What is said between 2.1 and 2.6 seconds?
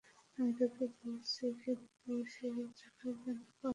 সে